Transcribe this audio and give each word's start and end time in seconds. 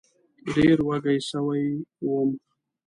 ډېره 0.53 0.83
وږې 0.87 1.17
سوې 1.29 1.67
وم 2.11 2.29